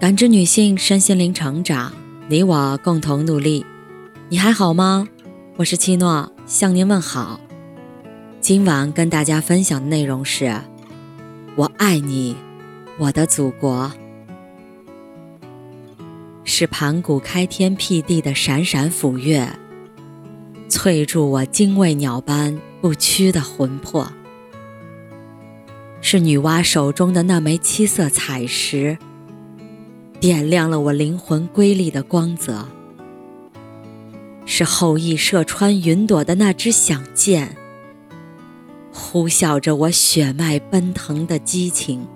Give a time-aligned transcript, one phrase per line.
[0.00, 1.92] 感知女性身心灵成长，
[2.28, 3.64] 你我共同努力。
[4.28, 5.06] 你还好吗？
[5.56, 7.40] 我是七诺，向您问好。
[8.40, 10.60] 今晚跟大家分享的内容是：
[11.54, 12.36] 我爱你，
[12.98, 13.90] 我的祖国。
[16.42, 19.48] 是盘古开天辟地的闪闪斧钺，
[20.68, 24.10] 淬铸我精卫鸟般不屈的魂魄。
[26.00, 28.98] 是女娲手中的那枚七色彩石。
[30.26, 32.66] 点亮了我灵魂瑰丽的光泽，
[34.46, 37.54] 是后羿射穿云朵的那支响箭，
[38.90, 42.06] 呼啸着我血脉奔腾的激情；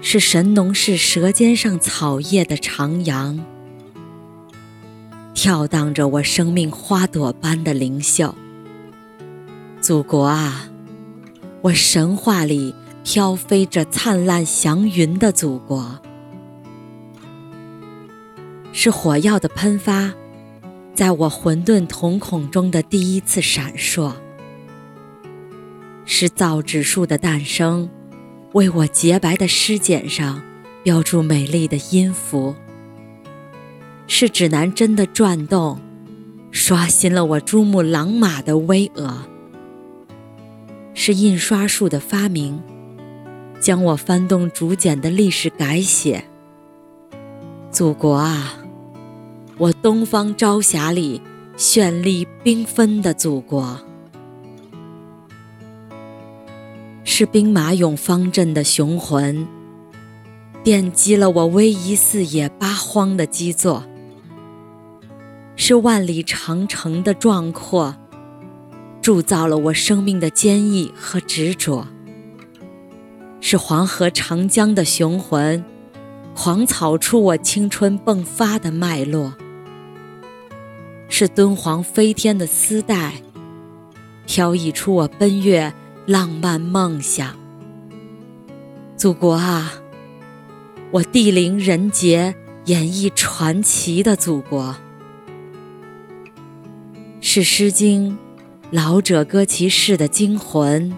[0.00, 3.40] 是神农氏舌尖上草叶的徜徉，
[5.34, 8.32] 跳荡着我生命花朵般的灵秀。
[9.80, 10.70] 祖国啊，
[11.62, 15.98] 我神话里飘飞着灿烂祥云的祖国。
[18.72, 20.12] 是火药的喷发，
[20.94, 24.12] 在我混沌瞳孔中的第一次闪烁；
[26.06, 27.88] 是造纸术的诞生，
[28.54, 30.42] 为我洁白的诗简上
[30.82, 32.54] 标注美丽的音符；
[34.06, 35.78] 是指南针的转动，
[36.50, 39.12] 刷新了我珠穆朗玛的巍峨；
[40.94, 42.60] 是印刷术的发明，
[43.60, 46.24] 将我翻动竹简的历史改写。
[47.70, 48.58] 祖国啊！
[49.58, 51.20] 我东方朝霞里
[51.58, 53.78] 绚丽缤纷的祖国，
[57.04, 59.46] 是兵马俑方阵的雄浑，
[60.64, 63.82] 奠基了我威仪四野八荒的基座；
[65.54, 67.94] 是万里长城的壮阔，
[69.02, 71.86] 铸造了我生命的坚毅和执着；
[73.40, 75.62] 是黄河长江的雄浑，
[76.34, 79.34] 狂草出我青春迸发的脉络。
[81.14, 83.12] 是敦煌飞天的丝带，
[84.26, 85.70] 飘逸出我奔月
[86.06, 87.36] 浪漫梦想。
[88.96, 89.74] 祖国啊，
[90.90, 92.34] 我地灵人杰
[92.64, 94.74] 演绎传奇的祖国。
[97.20, 98.12] 是《诗经》
[98.70, 100.96] 老者歌其事的精魂，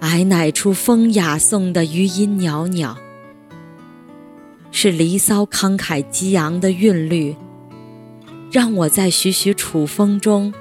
[0.00, 2.94] 哀乃出风雅颂的余音袅袅。
[4.70, 7.34] 是《离骚》慷慨激昂的韵律。
[8.50, 10.54] 让我在徐徐楚风中，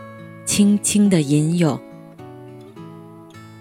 [0.44, 1.80] 轻轻地吟咏。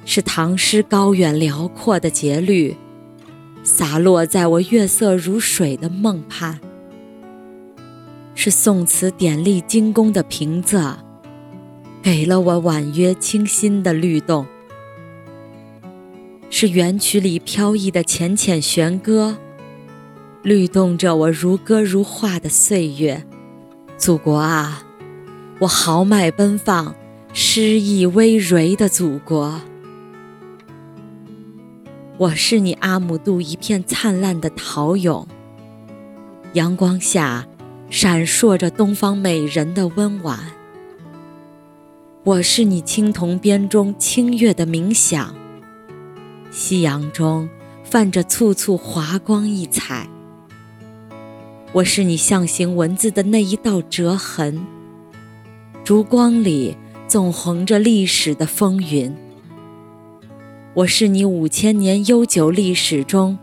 [0.06, 2.76] 是唐诗高远辽阔的节律，
[3.62, 6.58] 洒落在我月色如水的梦畔。
[8.34, 10.96] 是宋词典丽精工的平仄，
[12.02, 14.46] 给了我婉约清新的律动。
[16.50, 19.36] 是元曲里飘逸的浅浅弦歌，
[20.42, 23.24] 律动着我如歌如画的岁月。
[23.96, 24.82] 祖国啊，
[25.60, 26.94] 我豪迈奔放、
[27.32, 29.60] 诗意葳蕤的祖国！
[32.18, 35.26] 我是你阿姆渡一片灿烂的陶俑，
[36.54, 37.46] 阳光下
[37.88, 40.40] 闪烁着东方美人的温婉。
[42.24, 45.34] 我是你青铜编钟清月的冥想，
[46.50, 47.48] 夕阳中
[47.84, 50.08] 泛着簇簇华光溢彩。
[51.74, 54.64] 我是你象形文字的那一道折痕，
[55.82, 56.76] 烛光里
[57.08, 59.12] 纵横着历史的风云。
[60.72, 63.36] 我是你五千年悠久历史中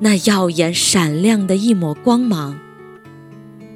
[0.00, 2.58] 那耀眼闪亮的一抹光芒，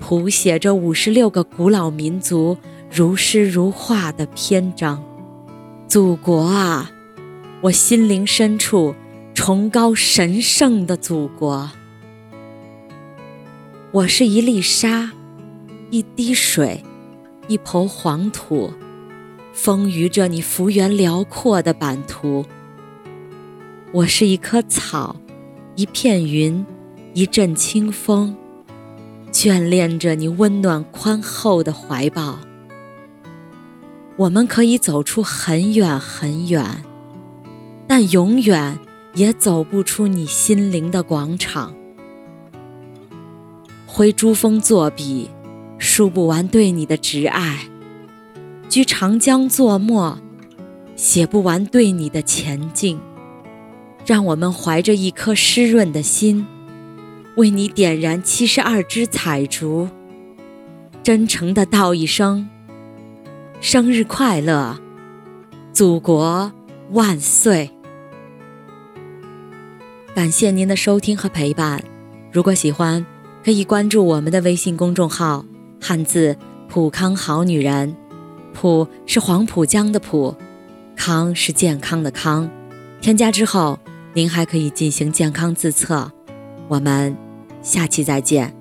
[0.01, 2.59] 谱写着五十六个古老民族
[2.91, 5.01] 如诗如画的篇章。
[5.87, 6.91] 祖国啊，
[7.61, 8.93] 我心灵深处
[9.35, 11.71] 崇高神圣的祖国。
[13.93, 15.11] 我是一粒沙，
[15.91, 16.81] 一滴水，
[17.49, 18.73] 一抔黄土，
[19.53, 22.47] 丰腴着你幅员辽阔的版图。
[23.91, 25.17] 我是一棵草，
[25.75, 26.65] 一片云，
[27.15, 28.37] 一阵清风，
[29.33, 32.39] 眷恋着你温暖宽厚的怀抱。
[34.17, 36.85] 我们可以走出很远很远，
[37.89, 38.79] 但永远
[39.15, 41.75] 也走不出你心灵的广场。
[43.93, 45.29] 挥珠峰作笔，
[45.77, 47.57] 数不完对你的挚爱；
[48.69, 50.17] 居长江作墨，
[50.95, 53.01] 写不完对你的前进。
[54.07, 56.47] 让我们怀着一颗湿润的心，
[57.37, 59.89] 为你点燃七十二支彩烛，
[61.03, 62.49] 真诚地道一声：
[63.61, 64.79] 生日快乐，
[65.73, 66.53] 祖国
[66.93, 67.69] 万岁！
[70.15, 71.83] 感谢您的收听和陪伴。
[72.31, 73.05] 如果喜欢，
[73.45, 75.45] 可以关注我们的微信公众号
[75.81, 76.37] “汉字
[76.69, 77.97] 普康好女人”，
[78.53, 80.35] 普是黄浦江的浦，
[80.95, 82.51] 康是健康的康。
[83.01, 83.79] 添加之后，
[84.13, 86.13] 您还可以进行健康自测。
[86.69, 87.17] 我们
[87.63, 88.60] 下期再见。